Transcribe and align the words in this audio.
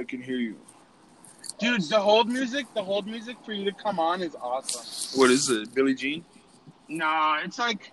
I 0.00 0.04
can 0.04 0.22
hear 0.22 0.36
you. 0.38 0.56
Dude, 1.58 1.82
the 1.82 2.00
hold 2.00 2.26
music, 2.26 2.64
the 2.74 2.82
hold 2.82 3.06
music 3.06 3.36
for 3.44 3.52
you 3.52 3.70
to 3.70 3.76
come 3.76 3.98
on 4.00 4.22
is 4.22 4.34
awesome. 4.40 5.20
What 5.20 5.30
is 5.30 5.50
it, 5.50 5.74
Billie 5.74 5.94
Jean? 5.94 6.24
Nah, 6.88 7.40
it's 7.44 7.58
like 7.58 7.92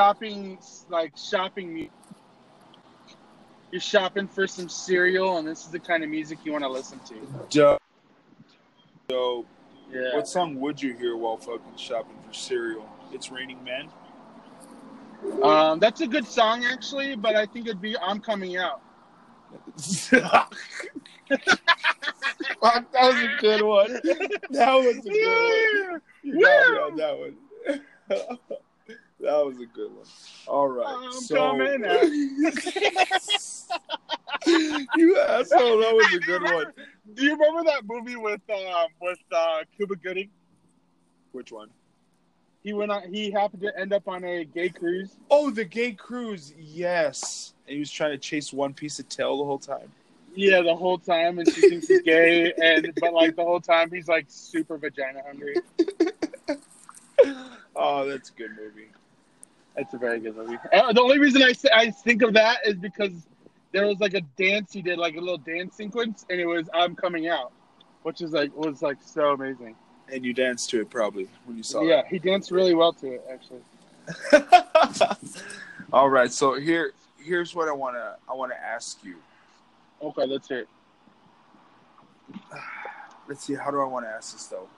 shopping, 0.00 0.58
like 0.88 1.12
shopping. 1.18 1.74
mu- 1.74 1.88
You're 3.70 3.80
shopping 3.82 4.26
for 4.26 4.46
some 4.46 4.70
cereal, 4.70 5.36
and 5.36 5.46
this 5.46 5.66
is 5.66 5.68
the 5.70 5.78
kind 5.78 6.02
of 6.02 6.08
music 6.08 6.38
you 6.44 6.52
want 6.52 6.64
to 6.64 6.70
listen 6.70 6.98
to. 7.00 7.14
Dope. 7.50 7.82
So, 9.10 9.44
Yeah. 9.90 10.16
what 10.16 10.26
song 10.26 10.58
would 10.60 10.80
you 10.82 10.94
hear 10.94 11.14
while 11.16 11.36
fucking 11.36 11.76
shopping 11.76 12.16
for 12.26 12.32
cereal? 12.32 12.88
It's 13.12 13.30
Raining 13.30 13.62
Men. 13.64 13.90
Um, 15.42 15.78
that's 15.78 16.00
a 16.00 16.06
good 16.06 16.26
song 16.26 16.64
actually, 16.64 17.16
but 17.16 17.36
I 17.36 17.44
think 17.44 17.66
it'd 17.66 17.82
be 17.82 17.98
"I'm 17.98 18.20
Coming 18.20 18.56
Out." 18.56 18.80
That 22.92 23.14
was 23.14 23.22
a 23.22 23.36
good 23.40 23.62
one. 23.62 23.92
That 24.50 24.74
was 24.74 24.96
a 24.96 25.00
good 25.00 25.90
one. 25.90 26.00
You 26.22 26.40
got 26.42 26.70
me 26.70 26.78
on 26.78 26.96
that 26.96 27.18
one. 27.18 27.36
that 29.20 29.44
was 29.44 29.60
a 29.60 29.66
good 29.66 29.92
one. 29.92 30.06
All 30.46 30.68
right. 30.68 30.86
I'm 30.86 31.12
so, 31.12 31.34
coming 31.36 31.66
you 34.96 35.18
asshole. 35.18 35.78
That 35.78 35.94
was 35.94 36.14
a 36.14 36.20
good 36.20 36.42
one. 36.42 36.66
Do 37.14 37.24
you 37.24 37.32
remember 37.32 37.64
that 37.64 37.82
movie 37.86 38.16
with 38.16 38.40
uh, 38.50 38.86
with 39.00 39.18
uh, 39.32 39.58
Cuba 39.76 39.96
Gooding? 39.96 40.30
Which 41.32 41.52
one? 41.52 41.68
He 42.62 42.72
went 42.72 42.90
on. 42.90 43.12
He 43.12 43.30
happened 43.30 43.62
to 43.62 43.78
end 43.78 43.92
up 43.92 44.08
on 44.08 44.24
a 44.24 44.44
gay 44.44 44.68
cruise. 44.68 45.16
Oh, 45.30 45.50
the 45.50 45.64
gay 45.64 45.92
cruise. 45.92 46.52
Yes. 46.58 47.54
And 47.68 47.74
he 47.74 47.80
was 47.80 47.90
trying 47.90 48.12
to 48.12 48.18
chase 48.18 48.50
one 48.50 48.72
piece 48.72 48.98
of 48.98 49.08
tail 49.10 49.36
the 49.36 49.44
whole 49.44 49.58
time. 49.58 49.92
Yeah, 50.34 50.62
the 50.62 50.74
whole 50.74 50.98
time, 50.98 51.38
and 51.38 51.46
she 51.52 51.68
thinks 51.68 51.86
he's 51.86 52.00
gay, 52.02 52.52
and 52.62 52.92
but 52.98 53.12
like 53.12 53.36
the 53.36 53.44
whole 53.44 53.60
time 53.60 53.90
he's 53.90 54.08
like 54.08 54.24
super 54.28 54.78
vagina 54.78 55.22
hungry. 55.26 55.56
Oh, 57.80 58.08
that's 58.08 58.30
a 58.30 58.32
good 58.32 58.50
movie. 58.56 58.88
It's 59.76 59.94
a 59.94 59.98
very 59.98 60.18
good 60.18 60.36
movie. 60.36 60.56
Uh, 60.72 60.92
the 60.92 61.00
only 61.00 61.18
reason 61.20 61.42
I 61.42 61.52
say, 61.52 61.68
I 61.72 61.90
think 61.90 62.22
of 62.22 62.32
that 62.34 62.58
is 62.64 62.74
because 62.74 63.12
there 63.70 63.86
was 63.86 64.00
like 64.00 64.14
a 64.14 64.20
dance 64.36 64.72
he 64.72 64.82
did, 64.82 64.98
like 64.98 65.14
a 65.16 65.20
little 65.20 65.38
dance 65.38 65.76
sequence, 65.76 66.26
and 66.28 66.40
it 66.40 66.46
was 66.46 66.68
"I'm 66.74 66.96
Coming 66.96 67.28
Out," 67.28 67.52
which 68.02 68.20
is 68.20 68.32
like 68.32 68.54
was 68.56 68.82
like 68.82 68.98
so 69.04 69.32
amazing. 69.32 69.76
And 70.12 70.24
you 70.24 70.32
danced 70.34 70.70
to 70.70 70.80
it 70.80 70.90
probably 70.90 71.28
when 71.44 71.56
you 71.56 71.62
saw 71.62 71.82
it. 71.82 71.88
yeah, 71.88 72.02
he 72.08 72.18
danced 72.18 72.50
really 72.50 72.74
well 72.74 72.92
to 72.94 73.12
it 73.12 73.24
actually. 73.30 73.60
All 75.92 76.08
right. 76.08 76.32
So 76.32 76.54
here, 76.58 76.92
here's 77.28 77.54
what 77.54 77.68
I 77.68 77.72
wanna 77.72 78.16
I 78.28 78.34
wanna 78.34 78.54
ask 78.54 79.04
you. 79.04 79.16
Okay, 80.02 80.26
let's 80.26 80.48
hear 80.48 80.60
it. 80.60 80.68
Let's 83.28 83.44
see. 83.44 83.54
How 83.54 83.70
do 83.70 83.80
I 83.80 83.84
want 83.84 84.06
to 84.06 84.10
ask 84.10 84.32
this 84.32 84.46
though? 84.46 84.68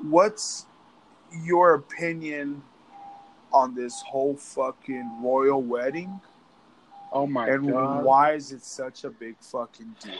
What's 0.00 0.66
your 1.44 1.74
opinion 1.74 2.62
on 3.52 3.74
this 3.76 4.02
whole 4.02 4.34
fucking 4.34 5.22
royal 5.22 5.62
wedding? 5.62 6.20
Oh 7.12 7.28
my 7.28 7.48
and 7.48 7.70
god! 7.70 7.96
And 7.96 8.04
why 8.04 8.32
is 8.32 8.50
it 8.50 8.64
such 8.64 9.04
a 9.04 9.10
big 9.10 9.36
fucking 9.40 9.94
deal? 10.00 10.18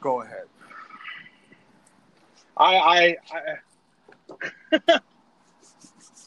Go 0.00 0.20
ahead. 0.22 0.44
I 2.56 2.76
I. 2.76 3.16
I 4.90 5.00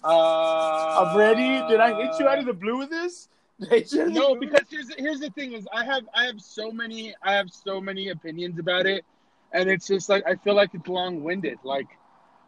uh, 0.04 1.06
I'm 1.06 1.18
ready. 1.18 1.66
Did 1.68 1.80
I 1.80 1.94
hit 2.02 2.20
you 2.20 2.28
out 2.28 2.40
of 2.40 2.46
the 2.46 2.54
blue 2.54 2.78
with 2.78 2.90
this? 2.90 3.30
Did 3.60 3.72
I 3.72 3.76
hit 3.78 3.92
you 3.94 4.02
out 4.02 4.08
of 4.08 4.14
the 4.14 4.20
No, 4.20 4.36
because 4.36 4.66
here's 4.70 4.94
here's 4.96 5.20
the 5.20 5.30
thing 5.32 5.54
is 5.54 5.68
I 5.74 5.86
have 5.86 6.04
I 6.16 6.26
have 6.26 6.42
so 6.42 6.72
many 6.72 7.14
I 7.22 7.34
have 7.34 7.50
so 7.50 7.80
many 7.80 8.10
opinions 8.10 8.60
about 8.60 8.86
it, 8.86 9.06
and 9.52 9.70
it's 9.70 9.88
just 9.88 10.10
like 10.10 10.26
I 10.26 10.36
feel 10.36 10.56
like 10.56 10.72
it's 10.74 10.88
long 10.88 11.24
winded. 11.24 11.60
Like 11.64 11.88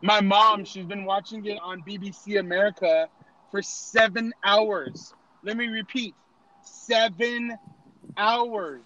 my 0.02 0.20
mom, 0.22 0.66
she's 0.66 0.86
been 0.86 1.06
watching 1.06 1.46
it 1.46 1.60
on 1.62 1.82
BBC 1.84 2.40
America 2.40 3.08
for 3.52 3.62
seven 3.62 4.34
hours. 4.44 5.14
Let 5.44 5.58
me 5.58 5.68
repeat, 5.68 6.16
seven 6.64 7.58
hours. 8.18 8.82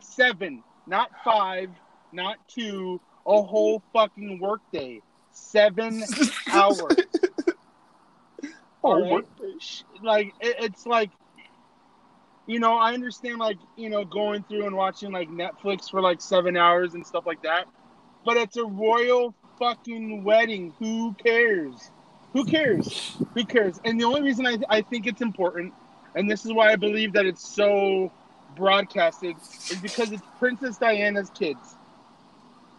Seven, 0.00 0.62
not 0.86 1.10
five, 1.24 1.70
not 2.12 2.36
two, 2.48 3.00
a 3.26 3.42
whole 3.42 3.82
fucking 3.92 4.38
workday. 4.40 5.00
Seven 5.32 6.02
hours. 6.52 6.96
Oh, 8.84 8.90
All 8.90 9.02
right? 9.02 9.26
like 10.02 10.34
it, 10.40 10.56
it's 10.58 10.86
like 10.86 11.10
you 12.46 12.58
know 12.58 12.74
i 12.74 12.92
understand 12.92 13.38
like 13.38 13.58
you 13.76 13.88
know 13.88 14.04
going 14.04 14.42
through 14.44 14.66
and 14.66 14.74
watching 14.74 15.12
like 15.12 15.28
netflix 15.28 15.88
for 15.88 16.00
like 16.00 16.20
seven 16.20 16.56
hours 16.56 16.94
and 16.94 17.06
stuff 17.06 17.24
like 17.26 17.42
that. 17.42 17.66
But 18.24 18.36
it's 18.36 18.56
a 18.56 18.64
royal 18.64 19.34
fucking 19.58 20.22
wedding. 20.22 20.72
Who 20.78 21.14
cares? 21.14 21.90
Who 22.32 22.44
cares? 22.44 23.16
Who 23.34 23.44
cares? 23.44 23.80
And 23.84 24.00
the 24.00 24.04
only 24.04 24.22
reason 24.22 24.46
i, 24.46 24.58
I 24.68 24.82
think 24.82 25.06
it's 25.06 25.22
important 25.22 25.72
and 26.14 26.30
this 26.30 26.44
is 26.44 26.52
why 26.52 26.72
i 26.72 26.76
believe 26.76 27.12
that 27.12 27.26
it's 27.26 27.46
so 27.46 28.10
broadcasted 28.56 29.36
is 29.70 29.78
because 29.78 30.12
it's 30.12 30.22
princess 30.38 30.76
diana's 30.76 31.30
kids. 31.30 31.76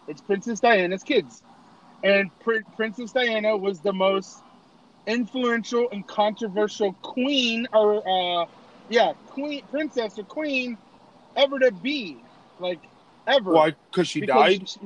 It's 0.06 0.20
princess 0.20 0.60
diana's 0.60 1.02
kids. 1.02 1.42
And 2.02 2.30
Pr- 2.40 2.68
princess 2.76 3.12
diana 3.12 3.56
was 3.56 3.80
the 3.80 3.92
most 3.92 4.42
influential 5.06 5.88
and 5.92 6.06
controversial 6.06 6.92
queen 7.02 7.66
or 7.72 7.96
uh 8.08 8.46
yeah 8.88 9.12
queen 9.28 9.62
princess 9.70 10.18
or 10.18 10.24
queen 10.24 10.78
ever 11.36 11.58
to 11.58 11.70
be 11.70 12.16
like 12.58 12.80
ever 13.26 13.52
Why? 13.52 13.74
Because 13.90 14.08
she 14.08 14.20
Because 14.20 14.36
died. 14.58 14.68
she- 14.68 14.80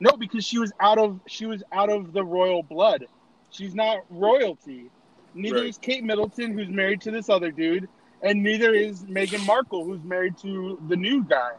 no 0.00 0.12
because 0.12 0.44
she 0.44 0.58
was 0.58 0.72
out 0.78 0.98
of 0.98 1.20
she 1.26 1.46
was 1.46 1.62
out 1.72 1.88
of 1.88 2.12
the 2.12 2.22
royal 2.22 2.62
blood 2.62 3.06
she's 3.50 3.74
not 3.74 4.00
royalty 4.10 4.90
neither 5.34 5.56
Right. 5.56 5.66
is 5.66 5.78
kate 5.78 6.04
middleton 6.04 6.52
who's 6.52 6.68
married 6.68 7.00
to 7.02 7.10
this 7.10 7.30
other 7.30 7.50
dude 7.50 7.88
and 8.22 8.42
neither 8.42 8.74
is 8.74 9.04
meghan 9.04 9.44
markle 9.46 9.84
who's 9.84 10.02
married 10.04 10.36
to 10.38 10.78
the 10.88 10.96
new 10.96 11.24
guy 11.24 11.52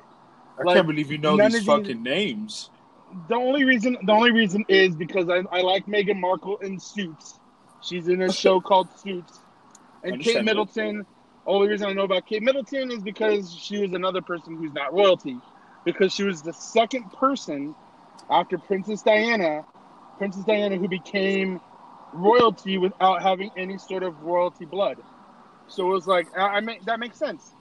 I 0.60 0.64
like, 0.64 0.76
can't 0.76 0.88
believe 0.88 1.12
you 1.12 1.18
know 1.18 1.36
these 1.38 1.66
fucking 1.66 2.04
these- 2.04 2.14
names. 2.14 2.70
the 3.28 3.36
only 3.36 3.64
reason 3.64 3.98
the 4.04 4.12
only 4.12 4.32
reason 4.32 4.66
is 4.68 4.96
because 4.96 5.30
I, 5.30 5.42
I 5.52 5.62
like 5.62 5.86
Meghan 5.88 6.20
Markle 6.20 6.58
in 6.58 6.80
Suits. 6.80 7.40
She's 7.88 8.08
in 8.08 8.22
a 8.22 8.32
show 8.32 8.60
called 8.60 8.88
Suits. 9.00 9.40
And 10.04 10.22
Kate. 10.22 10.44
Middleton, 10.44 11.06
only 11.46 11.70
reason 11.70 11.88
I 11.88 11.94
know 11.94 12.04
about 12.04 12.26
Kate 12.26 12.44
Middleton 12.44 12.92
is 12.92 13.02
because 13.02 13.54
she 13.54 13.82
was 13.82 13.94
another 13.94 14.22
person 14.22 14.56
who's 14.58 14.74
not 14.74 14.94
royalty. 14.94 15.38
Because 15.86 16.14
she 16.14 16.24
was 16.24 16.42
the 16.42 16.54
second 16.54 17.12
person 17.14 17.76
after 18.30 18.58
Princess 18.58 19.02
Diana, 19.02 19.66
Princess 20.18 20.44
Diana 20.44 20.78
who 20.78 20.88
became 20.88 21.62
royalty 22.14 22.78
without 22.78 23.22
having 23.22 23.52
any 23.56 23.78
sort 23.78 24.04
of 24.04 24.22
royalty 24.22 24.66
blood. 24.66 24.98
So 25.68 25.88
it 25.88 25.94
was 25.94 26.08
like 26.08 26.28
I, 26.38 26.58
I 26.58 26.60
make 26.60 26.84
that 26.86 27.00
makes 27.00 27.18
sense. 27.18 27.52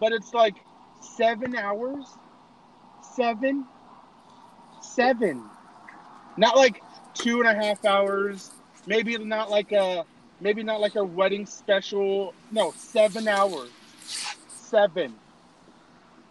But 0.00 0.12
it's 0.12 0.32
like 0.32 0.54
seven 1.00 1.54
hours? 1.54 2.06
Seven? 3.14 3.66
seven 4.84 5.42
not 6.36 6.56
like 6.56 6.82
two 7.14 7.40
and 7.40 7.48
a 7.48 7.54
half 7.54 7.84
hours 7.84 8.50
maybe 8.86 9.16
not 9.18 9.50
like 9.50 9.72
a 9.72 10.04
maybe 10.40 10.62
not 10.62 10.80
like 10.80 10.96
a 10.96 11.04
wedding 11.04 11.46
special. 11.46 12.34
No 12.50 12.72
seven 12.76 13.28
hours. 13.28 13.70
Seven. 14.48 15.14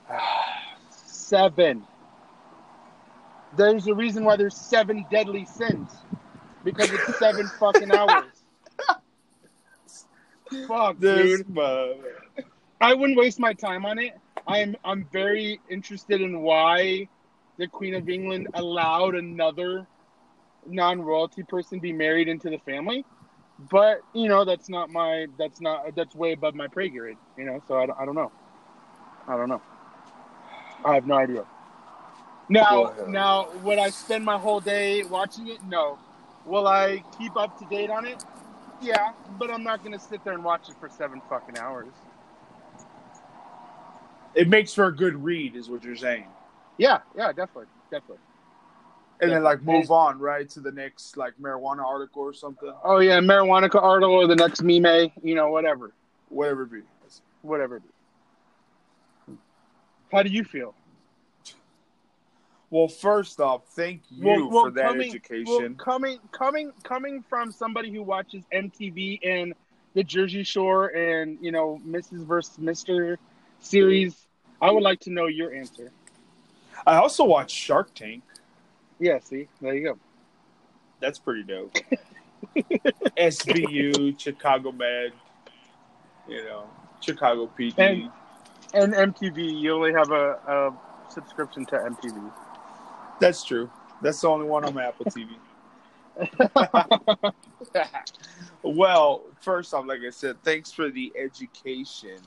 Seven. 0.89 1.83
There's 3.55 3.87
a 3.87 3.93
reason 3.95 4.23
why 4.25 4.35
there's 4.35 4.55
seven 4.55 5.05
deadly 5.09 5.45
sins. 5.45 5.89
Because 6.63 6.91
it's 6.91 7.17
seven 7.17 7.47
fucking 7.59 7.91
hours. 7.91 8.25
Fuck 10.67 10.99
This 10.99 11.37
dude. 11.39 11.49
mother- 11.49 11.95
I 12.81 12.93
wouldn't 12.93 13.17
waste 13.17 13.39
my 13.39 13.53
time 13.53 13.85
on 13.85 13.97
it. 13.99 14.13
I'm 14.45 14.75
I'm 14.83 15.07
very 15.11 15.61
interested 15.69 16.19
in 16.21 16.41
why 16.41 17.07
the 17.57 17.67
Queen 17.67 17.93
of 17.95 18.09
England 18.09 18.49
allowed 18.53 19.15
another 19.15 19.87
non-royalty 20.67 21.43
person 21.43 21.79
be 21.79 21.93
married 21.93 22.27
into 22.27 22.49
the 22.49 22.59
family. 22.59 23.05
But 23.69 24.01
you 24.13 24.27
know 24.27 24.45
that's 24.45 24.69
not 24.69 24.89
my 24.89 25.27
that's 25.37 25.61
not 25.61 25.95
that's 25.95 26.15
way 26.15 26.33
above 26.33 26.55
my 26.55 26.67
pay 26.67 26.89
grade. 26.89 27.17
You 27.37 27.45
know, 27.45 27.61
so 27.67 27.77
I, 27.77 27.85
don't- 27.85 27.99
I 27.99 28.05
don't 28.05 28.15
know. 28.15 28.31
I 29.27 29.37
don't 29.37 29.49
know. 29.49 29.61
I 30.83 30.95
have 30.95 31.05
no 31.07 31.15
idea. 31.15 31.45
Now, 32.49 32.93
now, 33.07 33.47
would 33.63 33.79
I 33.79 33.89
spend 33.89 34.25
my 34.25 34.37
whole 34.37 34.59
day 34.59 35.03
watching 35.03 35.47
it? 35.47 35.59
No. 35.67 35.97
Will 36.45 36.67
I 36.67 37.01
keep 37.17 37.37
up 37.37 37.57
to 37.59 37.65
date 37.65 37.89
on 37.89 38.05
it? 38.05 38.23
Yeah, 38.81 39.13
but 39.39 39.49
I'm 39.49 39.63
not 39.63 39.81
gonna 39.83 39.99
sit 39.99 40.23
there 40.25 40.33
and 40.33 40.43
watch 40.43 40.69
it 40.69 40.75
for 40.79 40.89
seven 40.89 41.21
fucking 41.29 41.57
hours. 41.57 41.87
It 44.35 44.49
makes 44.49 44.73
for 44.73 44.85
a 44.85 44.95
good 44.95 45.23
read, 45.23 45.55
is 45.55 45.69
what 45.69 45.83
you're 45.83 45.95
saying. 45.95 46.25
Yeah, 46.77 46.99
yeah, 47.15 47.27
definitely, 47.27 47.67
definitely. 47.91 48.17
And 49.23 49.31
then 49.31 49.43
like 49.43 49.61
move 49.63 49.91
on 49.91 50.19
right 50.19 50.49
to 50.49 50.59
the 50.59 50.71
next 50.71 51.17
like 51.17 51.33
marijuana 51.41 51.83
article 51.85 52.21
or 52.23 52.33
something, 52.33 52.73
Oh 52.83 52.99
yeah, 52.99 53.19
marijuana 53.19 53.73
article 53.75 54.13
or 54.13 54.27
the 54.27 54.35
next 54.35 54.61
meme, 54.61 55.11
you 55.23 55.35
know, 55.35 55.49
whatever, 55.49 55.91
whatever 56.29 56.63
it 56.63 56.71
be. 56.71 56.81
whatever. 57.41 57.81
How 60.11 60.23
do 60.23 60.29
you 60.29 60.43
feel? 60.43 60.75
Well, 62.69 62.87
first 62.87 63.39
off, 63.39 63.67
thank 63.75 64.01
you 64.09 64.25
Well- 64.25 64.49
well, 64.49 64.63
for 64.65 64.71
that 64.71 64.87
coming- 64.87 65.09
education. 65.09 65.45
Well, 65.45 65.73
coming 65.75 66.19
coming 66.31 66.71
coming 66.83 67.21
from 67.21 67.51
somebody 67.51 67.91
who 67.91 68.01
watches 68.01 68.43
MTV 68.51 69.19
and 69.23 69.53
the 69.93 70.03
Jersey 70.03 70.43
Shore 70.43 70.87
and 70.87 71.37
you 71.41 71.51
know 71.51 71.79
Mrs. 71.85 72.25
versus 72.25 72.57
Mister 72.57 73.19
series, 73.59 74.27
I 74.61 74.71
would 74.71 74.81
like 74.83 74.99
to 75.01 75.11
know 75.11 75.27
your 75.27 75.53
answer. 75.53 75.91
I 76.87 76.95
also 76.95 77.23
watch 77.25 77.51
Shark 77.51 77.93
Tank. 77.93 78.23
Yeah, 78.99 79.19
see, 79.19 79.47
there 79.61 79.75
you 79.75 79.83
go. 79.83 79.97
That's 80.99 81.19
pretty 81.19 81.43
dope. 81.43 81.75
SVU, 83.17 84.19
Chicago 84.19 84.71
Med, 84.71 85.11
you 86.27 86.43
know, 86.43 86.65
Chicago 87.01 87.49
PD. 87.57 87.73
And- 87.77 88.11
And 88.73 88.93
MTV, 88.93 89.59
you 89.61 89.73
only 89.75 89.93
have 89.93 90.09
a, 90.11 90.31
a 90.47 90.73
subscription 91.11 91.65
to 91.67 91.75
MTV. 91.77 92.31
That's 93.19 93.43
true. 93.43 93.69
That's 94.01 94.19
the 94.21 94.27
only 94.29 94.47
one 94.47 94.65
on 94.65 94.73
my 94.73 94.85
Apple 94.85 95.05
TV. 95.05 95.29
well, 98.63 99.21
first 99.41 99.73
off, 99.73 99.85
like 99.85 99.99
I 100.05 100.09
said, 100.09 100.41
thanks 100.43 100.71
for 100.71 100.89
the 100.89 101.11
education. 101.17 102.17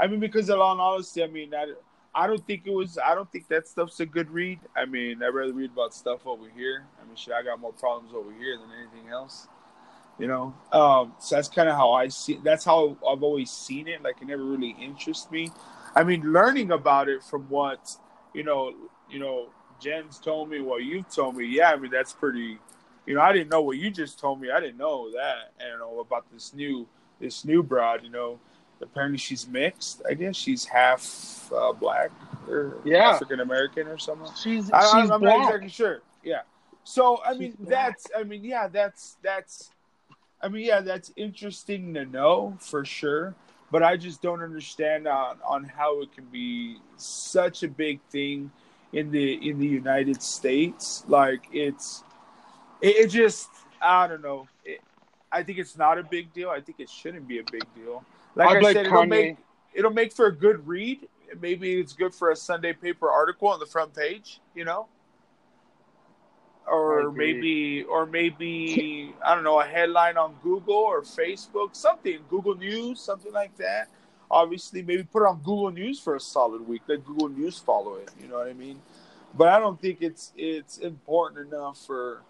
I 0.00 0.06
mean, 0.08 0.20
because 0.20 0.48
in 0.48 0.56
all 0.58 0.80
honesty, 0.80 1.22
I 1.22 1.26
mean, 1.28 1.54
I, 1.54 1.72
I 2.14 2.26
don't 2.26 2.46
think 2.46 2.62
it 2.66 2.72
was. 2.72 2.98
I 2.98 3.14
don't 3.14 3.30
think 3.30 3.48
that 3.48 3.66
stuff's 3.66 4.00
a 4.00 4.06
good 4.06 4.30
read. 4.30 4.60
I 4.76 4.84
mean, 4.84 5.22
I 5.22 5.28
rather 5.28 5.52
read 5.52 5.70
about 5.72 5.94
stuff 5.94 6.26
over 6.26 6.48
here. 6.54 6.84
I 7.00 7.06
mean, 7.06 7.16
shit, 7.16 7.32
I 7.32 7.42
got 7.42 7.58
more 7.60 7.72
problems 7.72 8.12
over 8.14 8.32
here 8.32 8.58
than 8.58 8.68
anything 8.78 9.10
else. 9.10 9.48
You 10.18 10.28
know, 10.28 10.54
um, 10.72 11.14
so 11.18 11.36
that's 11.36 11.48
kind 11.48 11.68
of 11.68 11.74
how 11.74 11.92
I 11.92 12.08
see. 12.08 12.38
That's 12.44 12.64
how 12.64 12.96
I've 13.08 13.22
always 13.22 13.50
seen 13.50 13.88
it. 13.88 14.02
Like, 14.02 14.20
it 14.20 14.28
never 14.28 14.44
really 14.44 14.76
interests 14.78 15.30
me. 15.30 15.50
I 15.94 16.04
mean, 16.04 16.32
learning 16.32 16.70
about 16.70 17.08
it 17.08 17.22
from 17.24 17.48
what 17.48 17.96
you 18.34 18.42
know, 18.44 18.74
you 19.10 19.18
know, 19.18 19.48
Jen's 19.80 20.18
told 20.18 20.50
me, 20.50 20.60
what 20.60 20.84
you've 20.84 21.08
told 21.08 21.36
me. 21.36 21.46
Yeah, 21.46 21.70
I 21.70 21.76
mean, 21.76 21.90
that's 21.90 22.12
pretty. 22.12 22.58
You 23.06 23.14
know, 23.14 23.20
I 23.20 23.32
didn't 23.32 23.48
know 23.48 23.62
what 23.62 23.78
you 23.78 23.90
just 23.90 24.20
told 24.20 24.40
me. 24.40 24.50
I 24.50 24.60
didn't 24.60 24.76
know 24.76 25.10
that. 25.12 25.52
And 25.58 25.80
know 25.80 26.00
about 26.00 26.30
this 26.32 26.54
new 26.54 26.86
this 27.20 27.44
new 27.44 27.62
broad. 27.62 28.04
You 28.04 28.10
know, 28.10 28.38
apparently 28.82 29.18
she's 29.18 29.46
mixed. 29.48 30.02
I 30.08 30.14
guess 30.14 30.36
she's 30.36 30.64
half 30.64 31.50
uh, 31.54 31.72
black 31.72 32.10
or 32.48 32.76
Yeah. 32.84 33.10
African 33.10 33.40
American 33.40 33.86
or 33.88 33.98
something. 33.98 34.28
She's 34.42 34.70
I, 34.70 34.82
she's 34.82 34.92
I'm 34.94 35.08
not 35.08 35.20
black. 35.20 35.44
exactly 35.46 35.68
sure. 35.68 36.00
Yeah. 36.22 36.42
So 36.84 37.20
I 37.24 37.32
She's 37.32 37.38
mean, 37.40 37.56
black. 37.60 37.68
that's. 37.70 38.06
I 38.18 38.24
mean, 38.24 38.44
yeah, 38.44 38.68
that's 38.68 39.16
that's. 39.22 39.70
I 40.42 40.48
mean, 40.48 40.66
yeah, 40.66 40.80
that's 40.80 41.12
interesting 41.16 41.94
to 41.94 42.04
know 42.04 42.56
for 42.60 42.84
sure. 42.84 43.34
But 43.70 43.82
I 43.82 43.96
just 43.96 44.20
don't 44.20 44.42
understand 44.42 45.06
on 45.06 45.38
on 45.46 45.64
how 45.64 46.02
it 46.02 46.12
can 46.12 46.24
be 46.24 46.78
such 46.96 47.62
a 47.62 47.68
big 47.68 48.00
thing 48.10 48.50
in 48.92 49.10
the 49.10 49.48
in 49.48 49.58
the 49.58 49.66
United 49.66 50.20
States. 50.22 51.04
Like 51.06 51.44
it's, 51.52 52.02
it, 52.80 52.96
it 52.96 53.06
just 53.08 53.48
I 53.80 54.08
don't 54.08 54.20
know. 54.22 54.48
It, 54.64 54.80
I 55.30 55.42
think 55.44 55.58
it's 55.58 55.78
not 55.78 55.98
a 55.98 56.02
big 56.02 56.34
deal. 56.34 56.50
I 56.50 56.60
think 56.60 56.80
it 56.80 56.90
shouldn't 56.90 57.26
be 57.26 57.38
a 57.38 57.44
big 57.50 57.64
deal. 57.74 58.04
Like 58.34 58.48
I 58.48 58.56
I, 58.56 58.60
blame 58.60 58.74
said, 58.74 58.86
it'll 58.86 59.06
make 59.06 59.36
it'll 59.74 59.90
make 59.90 60.12
for 60.12 60.26
a 60.26 60.34
good 60.34 60.66
read. 60.66 61.08
Maybe 61.40 61.80
it's 61.80 61.92
good 61.92 62.14
for 62.14 62.30
a 62.30 62.36
Sunday 62.36 62.72
paper 62.72 63.10
article 63.10 63.48
on 63.48 63.58
the 63.58 63.66
front 63.66 63.94
page. 63.94 64.40
You 64.54 64.64
know. 64.64 64.88
Or 66.64 67.10
maybe, 67.10 67.82
or 67.82 68.06
maybe 68.06 69.12
I 69.24 69.34
don't 69.34 69.42
know, 69.42 69.60
a 69.60 69.64
headline 69.64 70.16
on 70.16 70.36
Google 70.42 70.74
or 70.74 71.02
Facebook, 71.02 71.74
something, 71.74 72.20
Google 72.30 72.54
News, 72.54 73.00
something 73.00 73.32
like 73.32 73.56
that. 73.56 73.88
Obviously, 74.30 74.80
maybe 74.80 75.02
put 75.02 75.24
it 75.24 75.28
on 75.28 75.38
Google 75.38 75.72
News 75.72 75.98
for 75.98 76.14
a 76.14 76.20
solid 76.20 76.66
week. 76.66 76.82
Let 76.86 77.04
Google 77.04 77.28
News 77.28 77.58
follow 77.58 77.96
it. 77.96 78.10
You 78.20 78.28
know 78.28 78.38
what 78.38 78.46
I 78.46 78.52
mean? 78.52 78.80
But 79.34 79.48
I 79.48 79.58
don't 79.58 79.80
think 79.80 79.98
it's 80.00 80.32
it's 80.36 80.78
important 80.78 81.52
enough 81.52 81.84
for 81.84 82.22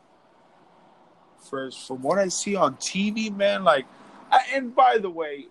for 1.48 1.70
from 1.70 2.02
what 2.02 2.18
I 2.18 2.28
see 2.28 2.56
on 2.56 2.76
TV, 2.76 3.34
man. 3.34 3.64
Like, 3.64 3.86
I, 4.30 4.40
and 4.54 4.74
by 4.74 4.98
the 4.98 5.10
way, 5.10 5.48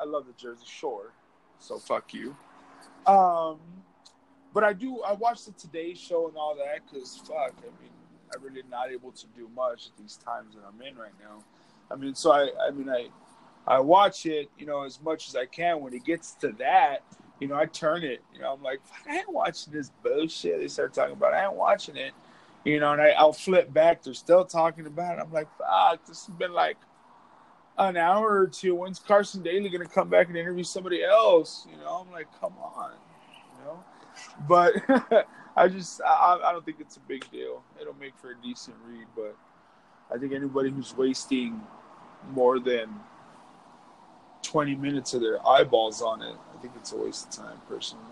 I 0.00 0.04
love 0.04 0.26
the 0.26 0.32
Jersey 0.32 0.64
Shore, 0.66 1.12
so 1.58 1.78
fuck 1.78 2.14
you. 2.14 2.36
Um, 3.06 3.58
but 4.52 4.64
I 4.64 4.72
do. 4.72 5.02
I 5.02 5.12
watch 5.12 5.44
the 5.44 5.52
Today 5.52 5.94
Show 5.94 6.28
and 6.28 6.36
all 6.36 6.56
that 6.56 6.80
because 6.84 7.18
fuck. 7.18 7.54
I 7.58 7.82
mean, 7.82 7.90
I'm 8.34 8.42
really 8.42 8.62
not 8.70 8.90
able 8.90 9.12
to 9.12 9.26
do 9.36 9.48
much 9.54 9.86
at 9.86 9.96
these 9.96 10.16
times 10.16 10.54
that 10.54 10.62
I'm 10.66 10.80
in 10.82 10.96
right 10.96 11.12
now. 11.20 11.44
I 11.90 11.96
mean, 11.96 12.14
so 12.14 12.32
I. 12.32 12.50
I 12.66 12.70
mean, 12.70 12.88
I. 12.88 13.08
I 13.66 13.78
watch 13.78 14.24
it, 14.24 14.50
you 14.58 14.64
know, 14.64 14.82
as 14.82 15.00
much 15.02 15.28
as 15.28 15.36
I 15.36 15.44
can. 15.44 15.80
When 15.80 15.92
it 15.92 16.04
gets 16.04 16.32
to 16.36 16.48
that, 16.58 17.04
you 17.40 17.46
know, 17.46 17.56
I 17.56 17.66
turn 17.66 18.02
it. 18.02 18.22
You 18.32 18.40
know, 18.40 18.54
I'm 18.54 18.62
like, 18.62 18.80
fuck, 18.84 19.06
I 19.06 19.18
ain't 19.18 19.32
watching 19.32 19.72
this 19.72 19.90
bullshit. 20.02 20.60
They 20.60 20.66
start 20.66 20.94
talking 20.94 21.12
about. 21.12 21.34
It. 21.34 21.36
I 21.36 21.44
ain't 21.44 21.54
watching 21.54 21.96
it. 21.96 22.12
You 22.64 22.80
know, 22.80 22.92
and 22.92 23.00
I, 23.00 23.10
I'll 23.10 23.34
flip 23.34 23.72
back. 23.72 24.02
They're 24.02 24.14
still 24.14 24.44
talking 24.44 24.86
about 24.86 25.18
it. 25.18 25.22
I'm 25.22 25.32
like, 25.32 25.48
fuck, 25.58 26.04
this 26.06 26.26
has 26.26 26.34
been 26.36 26.52
like 26.52 26.78
an 27.80 27.96
hour 27.96 28.40
or 28.40 28.46
two. 28.46 28.74
When's 28.74 28.98
Carson 28.98 29.42
Daly 29.42 29.68
going 29.70 29.86
to 29.86 29.92
come 29.92 30.08
back 30.08 30.28
and 30.28 30.36
interview 30.36 30.64
somebody 30.64 31.02
else? 31.02 31.66
You 31.70 31.78
know, 31.78 32.04
I'm 32.04 32.12
like, 32.12 32.26
come 32.40 32.52
on, 32.58 32.92
you 33.58 33.64
know. 33.64 33.84
But 34.46 35.26
I 35.56 35.68
just, 35.68 36.00
I, 36.02 36.38
I 36.44 36.52
don't 36.52 36.64
think 36.64 36.78
it's 36.80 36.96
a 36.96 37.00
big 37.00 37.28
deal. 37.30 37.62
It'll 37.80 37.94
make 37.94 38.16
for 38.18 38.32
a 38.32 38.36
decent 38.42 38.76
read, 38.86 39.06
but 39.16 39.36
I 40.14 40.18
think 40.18 40.32
anybody 40.32 40.70
who's 40.70 40.94
wasting 40.96 41.60
more 42.32 42.60
than 42.60 42.90
20 44.42 44.74
minutes 44.76 45.14
of 45.14 45.22
their 45.22 45.46
eyeballs 45.46 46.02
on 46.02 46.22
it, 46.22 46.34
I 46.54 46.60
think 46.60 46.74
it's 46.76 46.92
a 46.92 46.96
waste 46.96 47.28
of 47.28 47.44
time, 47.44 47.58
personally. 47.66 48.04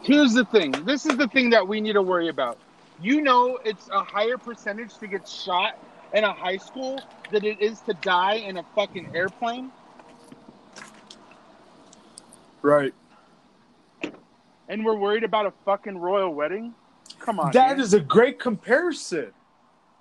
Here's 0.00 0.32
the 0.32 0.44
thing. 0.44 0.70
This 0.84 1.06
is 1.06 1.16
the 1.16 1.26
thing 1.26 1.50
that 1.50 1.66
we 1.66 1.80
need 1.80 1.94
to 1.94 2.02
worry 2.02 2.28
about. 2.28 2.56
You 3.00 3.20
know, 3.20 3.58
it's 3.64 3.88
a 3.88 4.02
higher 4.02 4.38
percentage 4.38 4.96
to 4.98 5.08
get 5.08 5.28
shot 5.28 5.76
in 6.14 6.24
a 6.24 6.32
high 6.32 6.56
school 6.56 7.00
than 7.30 7.44
it 7.44 7.60
is 7.60 7.80
to 7.80 7.94
die 7.94 8.34
in 8.34 8.56
a 8.56 8.62
fucking 8.74 9.10
airplane. 9.14 9.70
Right. 12.62 12.92
And 14.68 14.84
we're 14.84 14.96
worried 14.96 15.24
about 15.24 15.46
a 15.46 15.52
fucking 15.64 15.96
royal 15.98 16.34
wedding. 16.34 16.74
Come 17.20 17.40
on. 17.40 17.52
That 17.52 17.76
man. 17.76 17.80
is 17.80 17.94
a 17.94 18.00
great 18.00 18.38
comparison. 18.38 19.32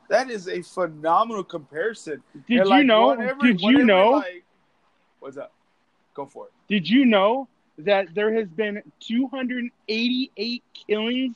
That 0.09 0.29
is 0.29 0.47
a 0.47 0.61
phenomenal 0.61 1.43
comparison. 1.43 2.23
Did 2.33 2.59
And, 2.59 2.65
you 2.65 2.65
like, 2.65 2.85
know? 2.85 3.07
whatever- 3.07 3.41
did 3.41 3.61
you 3.61 3.83
know? 3.85 4.11
like- 4.11 4.43
what's 5.19 5.37
up? 5.37 5.53
Go 6.13 6.25
for 6.25 6.47
it. 6.47 6.53
Did 6.67 6.89
you 6.89 7.05
know 7.05 7.47
that 7.79 8.13
there 8.15 8.33
has 8.33 8.47
been 8.49 8.81
288 9.01 10.63
killings 10.73 11.35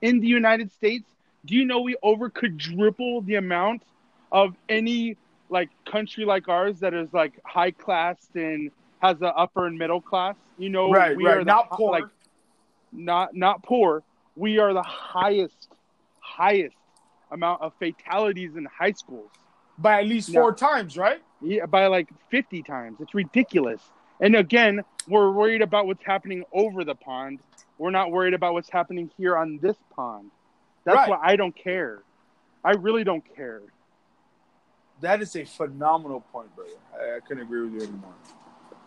in 0.00 0.20
the 0.20 0.26
United 0.26 0.72
States? 0.72 1.04
Do 1.44 1.54
you 1.54 1.64
know 1.64 1.80
we 1.80 1.96
over 2.02 2.30
quadruple 2.30 3.20
the 3.22 3.34
amount 3.34 3.82
of 4.32 4.54
any 4.68 5.16
like 5.48 5.68
country 5.84 6.24
like 6.24 6.48
ours 6.48 6.80
that 6.80 6.94
is 6.94 7.12
like 7.12 7.34
high 7.44 7.70
class 7.70 8.16
and 8.34 8.70
has 9.00 9.20
an 9.20 9.30
upper 9.36 9.66
and 9.66 9.78
middle 9.78 10.00
class? 10.00 10.34
You 10.58 10.70
know, 10.70 10.90
right, 10.90 11.16
we 11.16 11.26
right. 11.26 11.36
are 11.38 11.44
Not 11.44 11.70
poor. 11.70 11.92
like 11.92 12.04
not 12.92 13.34
not 13.36 13.62
poor. 13.62 14.02
We 14.36 14.58
are 14.58 14.72
the 14.72 14.82
highest 14.82 15.68
highest 16.20 16.76
amount 17.30 17.62
of 17.62 17.72
fatalities 17.78 18.56
in 18.56 18.66
high 18.66 18.92
schools. 18.92 19.30
by 19.78 20.00
at 20.00 20.06
least 20.06 20.32
four 20.32 20.52
times, 20.54 20.96
right? 20.98 21.20
Yeah, 21.40 21.66
by 21.66 21.86
like 21.86 22.08
50 22.30 22.62
times. 22.62 22.98
It's 23.00 23.14
ridiculous. 23.14 23.80
And 24.20 24.36
again, 24.36 24.82
we're 25.08 25.30
worried 25.32 25.62
about 25.62 25.86
what's 25.86 26.04
happening 26.04 26.44
over 26.52 26.84
the 26.84 26.94
pond. 26.94 27.40
We're 27.78 27.90
not 27.90 28.10
worried 28.12 28.34
about 28.34 28.52
what's 28.52 28.70
happening 28.70 29.10
here 29.16 29.36
on 29.36 29.58
this 29.60 29.76
pond. 29.96 30.30
That's 30.84 30.96
Right. 30.96 31.08
why 31.10 31.18
I 31.22 31.36
don't 31.36 31.56
care. 31.56 32.00
I 32.62 32.72
really 32.72 33.02
don't 33.02 33.24
care. 33.34 33.62
That 35.02 35.20
is 35.20 35.36
a 35.36 35.44
phenomenal 35.44 36.20
point, 36.32 36.54
brother. 36.56 36.70
I, 36.94 37.16
I 37.16 37.20
couldn't 37.20 37.42
agree 37.42 37.62
with 37.62 37.74
you 37.74 37.88
anymore. 37.88 38.14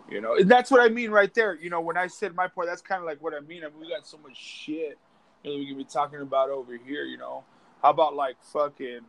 You 0.09 0.21
know, 0.21 0.35
and 0.35 0.49
that's 0.49 0.69
what 0.69 0.81
I 0.81 0.89
mean 0.89 1.11
right 1.11 1.33
there. 1.33 1.55
You 1.55 1.69
know, 1.69 1.81
when 1.81 1.97
I 1.97 2.07
said 2.07 2.35
my 2.35 2.47
point, 2.47 2.67
that's 2.67 2.81
kind 2.81 2.99
of 2.99 3.05
like 3.05 3.21
what 3.21 3.33
I 3.33 3.39
mean. 3.39 3.63
I 3.63 3.69
mean, 3.69 3.79
we 3.81 3.89
got 3.89 4.07
so 4.07 4.17
much 4.17 4.37
shit 4.37 4.97
you 5.45 5.51
know, 5.51 5.59
we 5.59 5.67
can 5.67 5.77
be 5.77 5.83
talking 5.83 6.21
about 6.21 6.49
over 6.49 6.75
here. 6.75 7.03
You 7.03 7.17
know, 7.17 7.43
how 7.81 7.91
about 7.91 8.15
like 8.15 8.35
fucking 8.41 9.01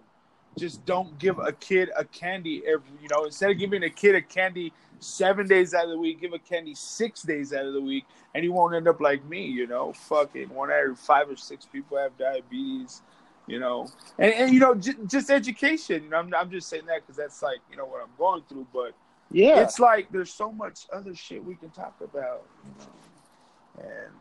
just 0.59 0.85
don't 0.85 1.19
give 1.19 1.39
a 1.39 1.53
kid 1.53 1.91
a 1.97 2.05
candy 2.05 2.63
every. 2.67 2.89
You 3.03 3.09
know, 3.11 3.25
instead 3.25 3.51
of 3.51 3.59
giving 3.59 3.83
a 3.83 3.91
kid 3.91 4.15
a 4.15 4.23
candy 4.23 4.73
seven 5.01 5.47
days 5.47 5.75
out 5.75 5.85
of 5.85 5.91
the 5.91 5.99
week, 5.99 6.21
give 6.21 6.33
a 6.33 6.39
candy 6.39 6.75
six 6.75 7.23
days 7.23 7.53
out 7.53 7.65
of 7.65 7.73
the 7.73 7.81
week, 7.81 8.05
and 8.35 8.45
he 8.45 8.51
won't 8.51 8.75
end 8.75 8.87
up 8.87 9.01
like 9.01 9.25
me. 9.25 9.47
You 9.47 9.67
know, 9.67 9.93
fucking 9.93 10.51
one 10.51 10.71
out 10.71 10.87
of 10.87 10.99
five 10.99 11.31
or 11.31 11.37
six 11.37 11.65
people 11.65 11.97
have 11.97 12.17
diabetes. 12.19 13.03
You 13.47 13.61
know, 13.61 13.89
and, 14.19 14.33
and 14.35 14.53
you 14.53 14.59
know, 14.61 14.75
j- 14.75 14.95
just 15.07 15.31
education. 15.31 16.03
You 16.05 16.11
know, 16.11 16.19
I'm, 16.19 16.35
I'm 16.35 16.51
just 16.51 16.69
saying 16.69 16.87
that 16.87 17.03
because 17.03 17.17
that's 17.17 17.43
like 17.43 17.59
you 17.71 17.77
know 17.77 17.87
what 17.87 18.03
I'm 18.03 18.11
going 18.19 18.43
through, 18.49 18.67
but 18.73 18.93
Yeah. 19.31 19.61
it's 19.63 19.79
like 19.79 20.11
there's 20.11 20.33
so 20.33 20.51
much 20.51 20.87
other 20.93 21.15
shit 21.15 21.45
we 21.45 21.55
can 21.55 21.71
talk 21.71 21.95
about. 22.03 22.43
You 22.65 22.73
know, 22.79 23.85
and 23.89 24.13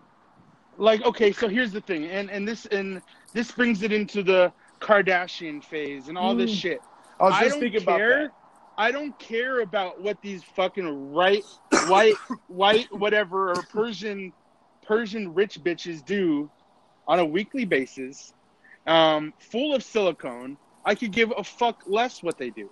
like 0.77 1.03
okay 1.05 1.31
so 1.31 1.47
here's 1.47 1.71
the 1.71 1.79
thing 1.81 2.05
and 2.07 2.29
and 2.29 2.45
this 2.45 2.65
and 2.65 3.01
this 3.33 3.49
brings 3.51 3.81
it 3.81 3.93
into 3.93 4.21
the 4.21 4.51
kardashian 4.81 5.63
phase 5.63 6.09
and 6.09 6.17
all 6.17 6.35
this 6.35 6.51
Mm. 6.51 6.61
shit 6.61 6.81
I 7.19 7.23
was 7.23 7.33
I 7.35 7.39
just 7.43 7.51
don't 7.51 7.59
thinking 7.61 7.81
about 7.81 7.97
care. 7.97 8.23
that. 8.23 8.31
I 8.77 8.91
don't 8.91 9.17
care 9.17 9.61
about 9.61 10.01
what 10.01 10.21
these 10.21 10.43
fucking 10.43 11.13
right, 11.13 11.45
white, 11.87 12.15
white, 12.47 12.87
whatever, 12.91 13.51
or 13.53 13.63
Persian 13.63 14.33
Persian 14.85 15.33
rich 15.33 15.63
bitches 15.63 16.05
do 16.05 16.51
on 17.07 17.19
a 17.19 17.25
weekly 17.25 17.63
basis, 17.63 18.33
um, 18.87 19.33
full 19.39 19.75
of 19.75 19.83
silicone, 19.83 20.57
I 20.85 20.95
could 20.95 21.11
give 21.11 21.33
a 21.37 21.43
fuck 21.43 21.81
less 21.87 22.21
what 22.23 22.37
they 22.37 22.49
do. 22.51 22.69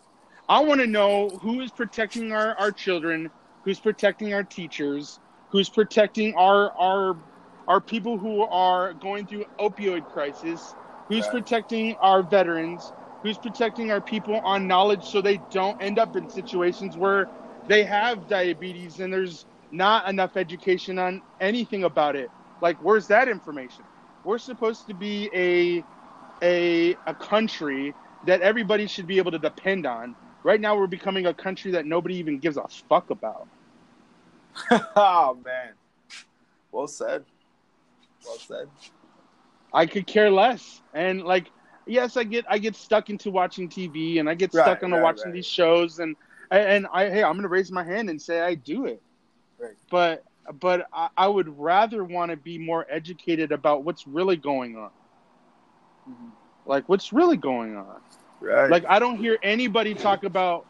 I 0.49 0.61
want 0.61 0.81
to 0.81 0.87
know 0.87 1.39
who 1.41 1.61
is 1.61 1.71
protecting 1.71 2.31
our, 2.31 2.55
our 2.59 2.71
children, 2.71 3.31
who's 3.63 3.79
protecting 3.79 4.33
our 4.33 4.43
teachers, 4.43 5.19
who's 5.51 5.69
protecting 5.69 6.33
our 6.35 6.71
our 6.77 7.15
our 7.67 7.81
people 7.81 8.17
who 8.19 8.41
are 8.41 8.93
going 8.95 9.25
through 9.27 9.45
opioid 9.59 10.07
crisis, 10.07 10.75
who's 11.09 11.27
protecting 11.27 11.95
our 12.01 12.23
veterans, 12.23 12.93
who's 13.23 13.37
protecting 13.37 13.91
our 13.91 14.01
people 14.01 14.41
on 14.43 14.67
knowledge 14.67 15.05
so 15.09 15.21
they 15.21 15.37
don't 15.51 15.77
end 15.79 15.99
up 15.99 16.15
in 16.15 16.27
situations 16.29 16.97
where 16.97 17.29
they 17.67 17.83
have 17.85 18.27
diabetes 18.27 18.99
and 18.99 19.13
there's 19.13 19.45
not 19.71 20.09
enough 20.09 20.35
education 20.35 20.99
on 20.99 21.21
anything 21.39 21.85
about 21.85 22.17
it. 22.17 22.31
Like 22.61 22.77
where's 22.81 23.07
that 23.07 23.29
information? 23.29 23.85
We're 24.23 24.39
supposed 24.39 24.87
to 24.87 24.93
be 24.93 25.29
a 25.33 25.85
a 26.43 26.97
a 27.07 27.15
country 27.15 27.95
that 28.25 28.41
everybody 28.41 28.87
should 28.87 29.07
be 29.07 29.17
able 29.19 29.31
to 29.31 29.39
depend 29.39 29.87
on. 29.87 30.15
Right 30.43 30.61
now 30.61 30.77
we're 30.77 30.87
becoming 30.87 31.27
a 31.27 31.33
country 31.33 31.71
that 31.73 31.87
nobody 31.87 32.17
even 32.17 32.39
gives 32.39 32.57
a 32.57 32.67
fuck 32.89 33.11
about. 33.11 33.49
oh 34.97 35.37
man, 35.45 35.73
well 36.71 36.87
said. 36.87 37.25
Well 38.25 38.39
said. 38.39 38.69
I 39.73 39.85
could 39.87 40.07
care 40.07 40.31
less. 40.31 40.81
And 40.93 41.23
like, 41.23 41.51
yes, 41.85 42.17
I 42.17 42.23
get 42.23 42.45
I 42.49 42.59
get 42.59 42.75
stuck 42.75 43.09
into 43.09 43.31
watching 43.31 43.69
TV 43.69 44.19
and 44.19 44.29
I 44.29 44.35
get 44.35 44.53
Right, 44.53 44.63
stuck 44.63 44.83
into 44.83 44.97
right, 44.97 45.03
watching 45.03 45.31
right. 45.31 45.33
these 45.33 45.47
shows 45.47 45.99
and 45.99 46.15
and 46.51 46.87
I 46.93 47.09
hey 47.09 47.23
I'm 47.23 47.35
gonna 47.35 47.47
raise 47.49 47.71
my 47.71 47.83
hand 47.83 48.09
and 48.09 48.21
say 48.21 48.41
I 48.41 48.55
do 48.55 48.85
it. 48.85 49.01
Right. 49.59 49.75
But 49.89 50.23
but 50.59 50.87
I, 50.93 51.09
I 51.17 51.27
would 51.27 51.59
rather 51.59 52.03
want 52.03 52.31
to 52.31 52.37
be 52.37 52.57
more 52.57 52.85
educated 52.89 53.51
about 53.51 53.83
what's 53.83 54.07
really 54.07 54.37
going 54.37 54.77
on. 54.77 54.91
Like 56.65 56.87
what's 56.87 57.13
really 57.13 57.37
going 57.37 57.75
on. 57.75 58.01
Right. 58.39 58.69
Like 58.69 58.85
I 58.87 58.99
don't 58.99 59.17
hear 59.17 59.37
anybody 59.43 59.93
talk 59.93 60.23
about 60.23 60.65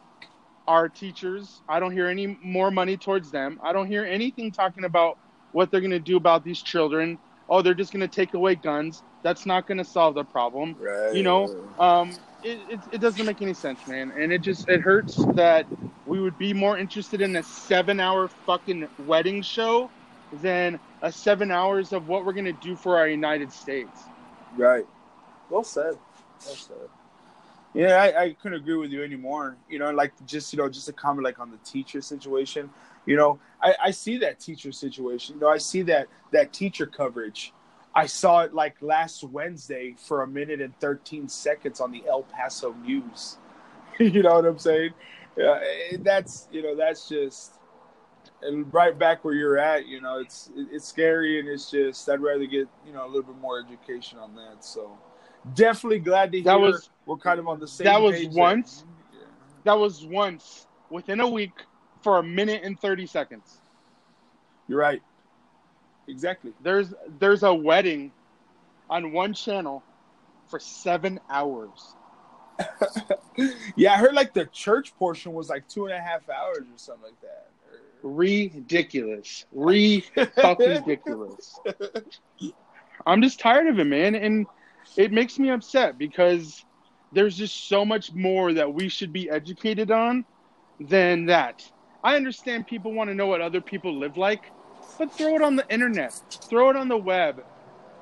our 0.67 0.87
teachers. 0.89 1.61
I 1.67 1.79
don't 1.79 1.91
hear 1.91 2.07
any 2.07 2.37
more 2.43 2.71
money 2.71 2.97
towards 2.97 3.31
them. 3.31 3.59
I 3.63 3.73
don't 3.73 3.87
hear 3.87 4.05
anything 4.05 4.51
talking 4.51 4.85
about 4.85 5.17
what 5.51 5.71
they're 5.71 5.81
going 5.81 5.91
to 5.91 5.99
do 5.99 6.17
about 6.17 6.43
these 6.43 6.61
children. 6.61 7.17
Oh, 7.49 7.61
they're 7.61 7.73
just 7.73 7.91
going 7.91 8.01
to 8.01 8.07
take 8.07 8.33
away 8.33 8.55
guns. 8.55 9.03
That's 9.21 9.45
not 9.45 9.67
going 9.67 9.77
to 9.77 9.83
solve 9.83 10.15
the 10.15 10.23
problem. 10.23 10.75
right. 10.79 11.13
You 11.13 11.23
know, 11.23 11.55
um, 11.79 12.11
it, 12.43 12.59
it 12.69 12.79
it 12.93 12.97
doesn't 13.01 13.25
make 13.25 13.41
any 13.41 13.53
sense, 13.53 13.85
man. 13.87 14.11
And 14.17 14.31
it 14.31 14.41
just 14.41 14.67
it 14.69 14.81
hurts 14.81 15.23
that 15.35 15.65
we 16.05 16.19
would 16.19 16.37
be 16.37 16.53
more 16.53 16.77
interested 16.77 17.21
in 17.21 17.35
a 17.35 17.43
seven-hour 17.43 18.29
fucking 18.45 18.87
wedding 19.05 19.41
show 19.41 19.89
than 20.41 20.79
a 21.01 21.11
seven 21.11 21.51
hours 21.51 21.93
of 21.93 22.07
what 22.07 22.25
we're 22.25 22.33
going 22.33 22.45
to 22.45 22.53
do 22.53 22.75
for 22.75 22.97
our 22.97 23.07
United 23.07 23.51
States. 23.51 24.03
Right. 24.57 24.85
Well 25.49 25.63
said. 25.63 25.97
Well 26.45 26.55
said. 26.55 26.89
Yeah, 27.73 27.95
I, 27.95 28.21
I 28.21 28.33
couldn't 28.33 28.59
agree 28.59 28.75
with 28.75 28.91
you 28.91 29.03
anymore. 29.03 29.57
You 29.69 29.79
know, 29.79 29.91
like 29.91 30.13
just 30.25 30.53
you 30.53 30.57
know, 30.57 30.69
just 30.69 30.89
a 30.89 30.93
comment 30.93 31.23
like 31.23 31.39
on 31.39 31.49
the 31.49 31.57
teacher 31.57 32.01
situation. 32.01 32.69
You 33.05 33.17
know, 33.17 33.39
I, 33.61 33.75
I 33.85 33.91
see 33.91 34.17
that 34.19 34.39
teacher 34.39 34.71
situation. 34.71 35.35
You 35.35 35.41
know, 35.41 35.49
I 35.49 35.57
see 35.57 35.81
that 35.83 36.07
that 36.31 36.53
teacher 36.53 36.85
coverage. 36.85 37.53
I 37.95 38.05
saw 38.05 38.41
it 38.41 38.53
like 38.53 38.75
last 38.81 39.23
Wednesday 39.23 39.95
for 39.97 40.21
a 40.21 40.27
minute 40.27 40.61
and 40.61 40.77
thirteen 40.79 41.27
seconds 41.27 41.81
on 41.81 41.91
the 41.91 42.03
El 42.07 42.23
Paso 42.23 42.73
News. 42.85 43.37
you 43.99 44.21
know 44.21 44.35
what 44.35 44.45
I'm 44.45 44.59
saying? 44.59 44.91
Yeah, 45.35 45.59
that's 45.99 46.47
you 46.51 46.61
know 46.61 46.75
that's 46.75 47.09
just 47.09 47.55
and 48.43 48.71
right 48.73 48.97
back 48.97 49.25
where 49.25 49.33
you're 49.33 49.57
at. 49.57 49.87
You 49.87 50.01
know, 50.01 50.19
it's 50.19 50.51
it's 50.55 50.87
scary 50.87 51.39
and 51.39 51.47
it's 51.47 51.71
just 51.71 52.07
I'd 52.07 52.19
rather 52.19 52.45
get 52.45 52.67
you 52.85 52.93
know 52.93 53.05
a 53.05 53.07
little 53.07 53.23
bit 53.23 53.37
more 53.41 53.59
education 53.59 54.19
on 54.19 54.35
that. 54.35 54.63
So 54.63 54.97
definitely 55.55 55.99
glad 55.99 56.31
to 56.31 56.37
hear 56.37 56.45
That 56.45 56.59
was- 56.59 56.89
we're 57.05 57.17
kind 57.17 57.39
of 57.39 57.47
on 57.47 57.59
the 57.59 57.67
same. 57.67 57.85
that 57.85 58.01
was 58.01 58.25
once. 58.27 58.85
Yeah. 59.13 59.19
That 59.65 59.73
was 59.79 60.05
once 60.05 60.67
within 60.89 61.19
a 61.19 61.27
week 61.27 61.51
for 62.01 62.19
a 62.19 62.23
minute 62.23 62.61
and 62.63 62.79
30 62.79 63.05
seconds. 63.05 63.61
You're 64.67 64.79
right. 64.79 65.01
Exactly. 66.07 66.53
There's 66.61 66.93
there's 67.19 67.43
a 67.43 67.53
wedding 67.53 68.11
on 68.89 69.11
one 69.11 69.33
channel 69.33 69.83
for 70.47 70.59
7 70.59 71.19
hours. 71.29 71.95
yeah, 73.75 73.93
I 73.93 73.97
heard 73.97 74.13
like 74.13 74.33
the 74.33 74.45
church 74.45 74.95
portion 74.97 75.33
was 75.33 75.49
like 75.49 75.67
two 75.67 75.85
and 75.85 75.93
a 75.93 75.99
half 75.99 76.29
hours 76.29 76.59
or 76.59 76.77
something 76.77 77.03
like 77.05 77.21
that. 77.21 77.47
Ridiculous. 78.03 79.45
Re 79.51 80.01
fucking 80.35 80.69
ridiculous. 80.69 81.59
I'm 83.05 83.21
just 83.21 83.39
tired 83.39 83.67
of 83.67 83.79
it, 83.79 83.85
man, 83.85 84.15
and 84.15 84.45
it 84.97 85.11
makes 85.11 85.39
me 85.39 85.49
upset 85.49 85.97
because 85.97 86.65
there's 87.11 87.37
just 87.37 87.67
so 87.67 87.85
much 87.85 88.13
more 88.13 88.53
that 88.53 88.73
we 88.73 88.89
should 88.89 89.13
be 89.13 89.29
educated 89.29 89.91
on 89.91 90.25
than 90.79 91.25
that. 91.27 91.69
I 92.03 92.15
understand 92.15 92.67
people 92.67 92.93
want 92.93 93.09
to 93.09 93.15
know 93.15 93.27
what 93.27 93.41
other 93.41 93.61
people 93.61 93.97
live 93.97 94.17
like, 94.17 94.51
but 94.97 95.11
throw 95.11 95.35
it 95.35 95.41
on 95.41 95.55
the 95.55 95.65
internet, 95.69 96.13
throw 96.49 96.69
it 96.69 96.75
on 96.75 96.87
the 96.87 96.97
web, 96.97 97.43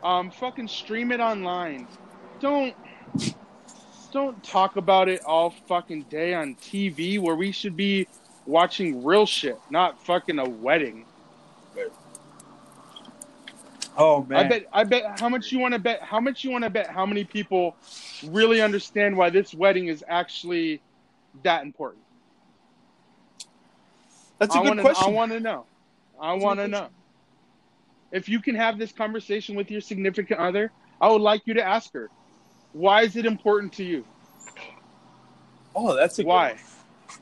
um, 0.04 0.32
fucking 0.32 0.68
stream 0.68 1.12
it 1.12 1.20
online. 1.20 1.88
Don't 2.40 2.74
don't 4.12 4.44
talk 4.44 4.76
about 4.76 5.08
it 5.08 5.24
all 5.24 5.52
fucking 5.68 6.04
day 6.04 6.34
on 6.34 6.56
TV 6.56 7.20
where 7.20 7.36
we 7.36 7.52
should 7.52 7.78
be 7.78 8.08
watching 8.46 9.04
real 9.06 9.26
shit, 9.26 9.58
not 9.70 10.04
fucking 10.06 10.38
a 10.40 10.50
wedding. 10.50 11.06
Oh 13.98 14.24
man. 14.24 14.46
I 14.46 14.50
bet. 14.50 14.68
I 14.72 14.84
bet. 14.84 15.20
How 15.20 15.30
much 15.30 15.52
you 15.52 15.60
want 15.60 15.74
to 15.74 15.80
bet? 15.80 16.02
How 16.02 16.20
much 16.20 16.44
you 16.44 16.52
want 16.52 16.64
to 16.64 16.70
bet? 16.70 16.88
How 16.88 17.06
many 17.06 17.24
people 17.24 17.76
really 18.28 18.62
understand 18.62 19.18
why 19.18 19.30
this 19.30 19.54
wedding 19.54 19.88
is 19.88 20.04
actually 20.08 20.82
that 21.44 21.64
important? 21.64 22.04
That's 24.40 24.56
a 24.56 24.60
I 24.60 24.62
good 24.64 24.68
wanna, 24.70 24.82
question. 24.82 25.08
I 25.08 25.12
want 25.12 25.32
to 25.34 25.40
know. 25.40 25.66
I 26.20 26.32
That's 26.32 26.36
a 26.36 26.40
good 26.40 26.46
want 26.46 26.60
to 26.62 26.68
know. 26.68 26.88
If 28.12 28.28
you 28.28 28.40
can 28.42 28.56
have 28.56 28.78
this 28.80 28.92
conversation 28.92 29.56
with 29.56 29.70
your 29.70 29.82
significant 29.82 30.40
other, 30.40 30.72
I 31.00 31.10
would 31.10 31.22
like 31.22 31.44
you 31.46 31.54
to 31.56 31.64
ask 31.64 31.94
her, 31.94 32.10
why 32.74 33.04
is 33.04 33.16
it 33.16 33.26
important 33.26 33.74
to 33.74 33.84
you? 33.84 34.06
oh, 35.76 35.96
that's 35.96 36.20
a 36.20 36.24
good 36.24 36.28
Why? 36.28 36.58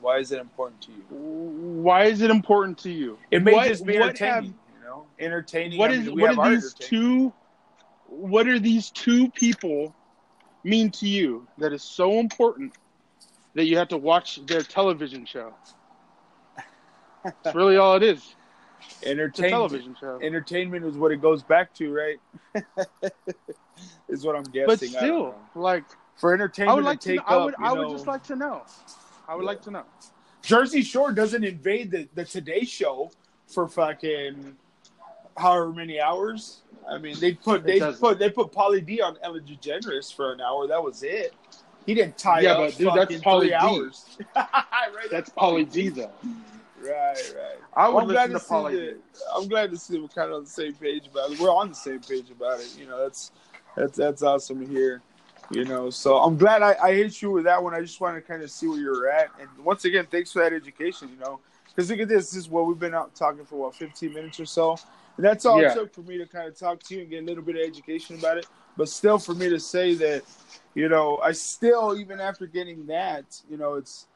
Why 0.00 0.18
is 0.18 0.32
it 0.32 0.38
important 0.40 0.80
to 0.82 0.92
you? 0.92 1.02
Why 1.82 2.04
is 2.04 2.22
it 2.22 2.30
important 2.30 2.78
to 2.78 2.90
you? 2.90 3.18
It 3.30 3.42
may 3.42 3.52
What- 3.52 3.68
just 3.68 3.84
be 3.84 3.98
what 3.98 4.08
entertaining. 4.08 4.54
Know, 4.90 5.06
entertaining. 5.18 5.78
what 5.78 5.90
I 5.90 5.98
mean, 5.98 6.14
we 6.14 6.22
what 6.22 6.30
have 6.30 6.38
are 6.38 6.50
these 6.50 6.74
two 6.74 7.32
what 8.06 8.48
are 8.48 8.58
these 8.58 8.90
two 8.90 9.30
people 9.30 9.94
mean 10.64 10.90
to 10.90 11.06
you 11.08 11.46
that 11.58 11.72
is 11.72 11.82
so 11.82 12.18
important 12.18 12.72
that 13.54 13.64
you 13.66 13.76
have 13.78 13.88
to 13.88 13.96
watch 13.96 14.44
their 14.46 14.62
television 14.62 15.24
show 15.24 15.54
that's 17.24 17.54
really 17.54 17.76
all 17.76 17.94
it 17.96 18.02
is 18.02 18.34
Entertainment. 19.04 19.50
television 19.52 19.96
show 20.00 20.18
Entertainment 20.22 20.84
is 20.84 20.96
what 20.96 21.12
it 21.12 21.20
goes 21.20 21.42
back 21.42 21.72
to, 21.74 21.92
right? 21.92 22.18
is 24.08 24.24
what 24.24 24.34
I'm 24.36 24.42
guessing. 24.44 24.66
but 24.66 24.78
still 24.80 25.34
like 25.54 25.84
for 26.16 26.34
entertainment, 26.34 26.72
i 26.72 26.74
would 26.74 26.84
like 26.84 27.00
to 27.00 27.08
to 27.10 27.16
take 27.16 27.24
i 27.28 27.36
would 27.36 27.54
i 27.62 27.72
would 27.72 27.90
just 27.90 28.06
like 28.06 28.22
to 28.24 28.36
know 28.36 28.62
i 29.28 29.34
would 29.34 29.42
Yeah. 29.42 29.46
like 29.46 29.62
to 29.62 29.70
know 29.70 29.84
Jersey 30.42 30.80
Shore 30.82 31.12
doesn't 31.12 31.44
invade 31.44 31.90
the, 31.90 32.08
the 32.14 32.24
Today 32.24 32.64
Show 32.64 33.10
for 33.46 33.68
fucking 33.68 34.56
however 35.36 35.72
many 35.72 36.00
hours. 36.00 36.60
I 36.88 36.98
mean, 36.98 37.18
they 37.20 37.34
put 37.34 37.64
they 37.64 37.80
put 37.80 38.18
they 38.18 38.30
put 38.30 38.52
Pauly 38.52 38.84
D 38.84 39.00
on 39.00 39.16
Ellen 39.22 39.44
DeGeneres 39.46 40.14
for 40.14 40.32
an 40.32 40.40
hour. 40.40 40.66
That 40.66 40.82
was 40.82 41.02
it. 41.02 41.34
He 41.86 41.94
didn't 41.94 42.18
tie 42.18 42.40
Yeah, 42.40 42.52
up 42.52 42.58
but 42.58 42.76
dude, 42.76 42.86
that's 42.88 42.98
fucking 42.98 43.20
Pauly 43.20 43.40
three 43.40 43.48
D. 43.48 43.54
hours. 43.54 44.04
right, 44.36 45.10
that's 45.10 45.30
Pauly 45.30 45.70
D 45.70 45.88
though 45.88 46.10
Right, 46.82 47.14
right. 47.36 47.58
i 47.74 47.84
Well, 47.88 47.94
would 47.96 48.02
I'm 48.04 48.08
glad 48.08 48.26
to 48.26 48.32
that- 48.34 48.94
D 48.94 49.00
I'm 49.34 49.48
glad 49.48 49.70
to 49.70 49.76
see 49.76 49.98
we're 49.98 50.08
kind 50.08 50.30
of 50.30 50.36
on 50.38 50.44
the 50.44 50.50
same 50.50 50.74
page 50.74 51.06
about 51.06 51.30
it. 51.32 51.38
We're 51.38 51.52
on 51.54 51.68
the 51.68 51.74
same 51.74 52.00
page 52.00 52.30
about 52.30 52.60
it. 52.60 52.74
You 52.78 52.86
know, 52.86 52.98
that's 53.02 53.32
that's 53.76 53.96
that's 53.98 54.22
awesome 54.22 54.60
to 54.60 54.66
hear. 54.66 55.02
You 55.52 55.64
know, 55.64 55.90
so 55.90 56.16
I'm 56.18 56.36
glad 56.38 56.62
I, 56.62 56.76
I 56.80 56.94
hit 56.94 57.20
you 57.20 57.30
with 57.32 57.44
that 57.44 57.60
one. 57.62 57.74
I 57.74 57.80
just 57.80 58.00
want 58.00 58.14
to 58.16 58.20
kind 58.22 58.42
of 58.42 58.50
see 58.52 58.68
where 58.68 58.78
you're 58.78 59.10
at. 59.10 59.30
And 59.40 59.48
once 59.64 59.84
again, 59.84 60.06
thanks 60.10 60.30
for 60.32 60.38
that 60.42 60.52
education. 60.52 61.08
You 61.08 61.16
know, 61.24 61.40
because 61.66 61.90
look 61.90 61.98
at 62.00 62.08
this. 62.08 62.30
This 62.30 62.36
is 62.44 62.48
what 62.48 62.66
we've 62.66 62.78
been 62.78 62.94
out 62.94 63.14
talking 63.14 63.44
for 63.44 63.56
what 63.56 63.74
15 63.74 64.12
minutes 64.14 64.38
or 64.38 64.46
so. 64.46 64.78
And 65.20 65.26
that's 65.26 65.44
all 65.44 65.60
Yeah. 65.60 65.72
it 65.72 65.74
took 65.74 65.92
for 65.92 66.00
me 66.00 66.16
to 66.16 66.24
kind 66.24 66.48
of 66.48 66.58
talk 66.58 66.82
to 66.84 66.94
you 66.94 67.02
and 67.02 67.10
get 67.10 67.22
a 67.22 67.26
little 67.26 67.42
bit 67.42 67.54
of 67.56 67.60
education 67.60 68.16
about 68.18 68.38
it. 68.38 68.46
But 68.78 68.88
still, 68.88 69.18
for 69.18 69.34
me 69.34 69.50
to 69.50 69.60
say 69.60 69.92
that, 69.96 70.22
you 70.74 70.88
know, 70.88 71.18
I 71.18 71.32
still 71.32 71.94
even 71.98 72.18
after 72.20 72.46
getting 72.46 72.86
that, 72.86 73.26
you 73.50 73.58
know, 73.58 73.74
it's 73.74 74.06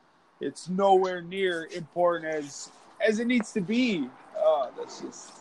it's 0.40 0.66
nowhere 0.70 1.20
near 1.20 1.68
important 1.74 2.34
as 2.34 2.70
as 3.06 3.18
it 3.18 3.26
needs 3.26 3.52
to 3.52 3.60
be. 3.60 4.08
Oh, 4.38 4.70
that's 4.78 5.02
just 5.02 5.32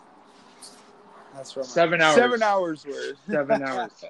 that's 1.34 1.54
from 1.54 1.64
Seven 1.64 2.02
hours. 2.02 2.16
Seven 2.16 2.44
hours 2.44 2.86
worth. 2.86 3.18
seven 3.32 3.64
hours 3.64 4.04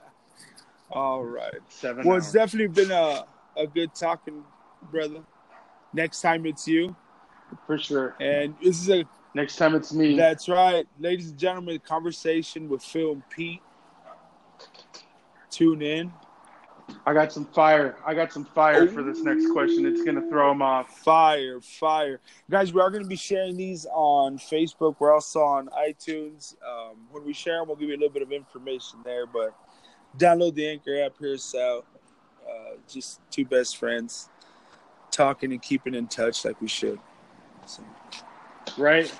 All 0.89 1.23
right. 1.23 1.53
seven 1.69 2.03
Well, 2.07 2.15
hours. 2.15 2.23
it's 2.23 2.33
definitely 2.33 2.69
been 2.83 2.89
a 2.89 3.25
a 3.55 3.67
good 3.67 3.93
talking, 3.93 4.43
brother. 4.91 5.19
Next 5.93 6.19
time 6.21 6.47
it's 6.47 6.67
you, 6.67 6.95
for 7.67 7.77
sure 7.77 8.15
and 8.19 8.55
this 8.59 8.79
is 8.79 8.89
a 8.89 9.05
Next 9.35 9.55
time 9.55 9.73
it's 9.73 9.93
me. 9.93 10.15
That's 10.15 10.47
right, 10.47 10.85
ladies 10.99 11.29
and 11.29 11.37
gentlemen. 11.37 11.79
Conversation 11.79 12.69
with 12.69 12.83
Phil 12.83 13.13
and 13.13 13.29
Pete. 13.29 13.61
Tune 15.49 15.81
in. 15.81 16.13
I 17.05 17.13
got 17.13 17.31
some 17.31 17.45
fire. 17.45 17.97
I 18.05 18.13
got 18.13 18.31
some 18.31 18.45
fire 18.45 18.87
for 18.87 19.01
this 19.01 19.21
next 19.21 19.51
question. 19.51 19.85
It's 19.85 20.03
gonna 20.03 20.27
throw 20.29 20.49
them 20.49 20.61
off. 20.61 20.99
Fire, 20.99 21.59
fire, 21.61 22.19
guys! 22.49 22.73
We 22.73 22.81
are 22.81 22.91
going 22.91 23.03
to 23.03 23.09
be 23.09 23.15
sharing 23.15 23.57
these 23.57 23.87
on 23.91 24.37
Facebook. 24.37 24.97
We're 24.99 25.13
also 25.13 25.41
on 25.41 25.67
iTunes. 25.69 26.55
Um, 26.63 26.97
when 27.11 27.25
we 27.25 27.33
share 27.33 27.57
them, 27.57 27.67
we'll 27.67 27.77
give 27.77 27.89
you 27.89 27.95
a 27.95 27.97
little 27.97 28.13
bit 28.13 28.21
of 28.21 28.31
information 28.31 28.99
there. 29.03 29.25
But 29.25 29.55
download 30.17 30.53
the 30.55 30.67
Anchor 30.67 31.01
app. 31.01 31.13
Hear 31.19 31.33
us 31.33 31.55
out. 31.55 31.85
Uh, 32.47 32.75
just 32.87 33.19
two 33.31 33.45
best 33.45 33.77
friends 33.77 34.29
talking 35.09 35.51
and 35.51 35.61
keeping 35.61 35.95
in 35.95 36.07
touch 36.07 36.43
like 36.43 36.59
we 36.61 36.67
should. 36.67 36.99
So, 37.65 37.83
Right, 38.77 39.11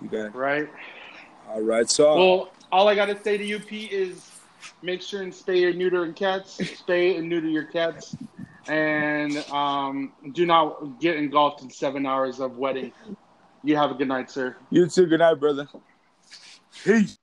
you 0.00 0.08
got 0.08 0.26
it. 0.26 0.34
right. 0.34 0.68
All 1.48 1.62
right. 1.62 1.88
So 1.88 2.14
Well, 2.14 2.52
all 2.70 2.88
I 2.88 2.94
gotta 2.94 3.20
say 3.22 3.36
to 3.38 3.44
you, 3.44 3.58
Pete, 3.58 3.92
is 3.92 4.30
make 4.82 5.02
sure 5.02 5.22
and 5.22 5.32
spay 5.32 5.60
your 5.60 5.72
neuter 5.72 6.04
and 6.04 6.14
cats. 6.14 6.58
Spay 6.58 7.18
and 7.18 7.28
neuter 7.28 7.48
your 7.48 7.64
cats, 7.64 8.16
and 8.68 9.38
um, 9.50 10.12
do 10.32 10.46
not 10.46 11.00
get 11.00 11.16
engulfed 11.16 11.62
in 11.62 11.70
seven 11.70 12.06
hours 12.06 12.40
of 12.40 12.58
wedding. 12.58 12.92
You 13.64 13.76
have 13.76 13.90
a 13.90 13.94
good 13.94 14.08
night, 14.08 14.30
sir. 14.30 14.56
you 14.70 14.86
too. 14.86 15.06
Good 15.06 15.20
night, 15.20 15.34
brother. 15.34 15.68
Peace. 16.84 17.18